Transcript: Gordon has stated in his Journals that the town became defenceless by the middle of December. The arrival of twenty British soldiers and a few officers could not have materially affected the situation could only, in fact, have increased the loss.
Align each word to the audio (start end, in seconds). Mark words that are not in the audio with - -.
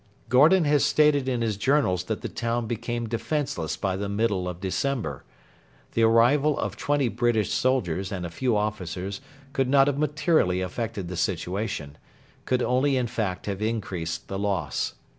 Gordon 0.29 0.65
has 0.65 0.83
stated 0.83 1.29
in 1.29 1.41
his 1.43 1.57
Journals 1.57 2.05
that 2.05 2.21
the 2.21 2.27
town 2.27 2.65
became 2.65 3.07
defenceless 3.07 3.77
by 3.77 3.95
the 3.95 4.09
middle 4.09 4.49
of 4.49 4.59
December. 4.59 5.23
The 5.91 6.01
arrival 6.01 6.57
of 6.57 6.75
twenty 6.75 7.07
British 7.07 7.51
soldiers 7.53 8.11
and 8.11 8.25
a 8.25 8.31
few 8.31 8.57
officers 8.57 9.21
could 9.53 9.69
not 9.69 9.85
have 9.85 9.99
materially 9.99 10.59
affected 10.61 11.07
the 11.07 11.17
situation 11.17 11.99
could 12.45 12.63
only, 12.63 12.97
in 12.97 13.05
fact, 13.05 13.45
have 13.45 13.61
increased 13.61 14.27
the 14.27 14.39
loss. 14.39 14.95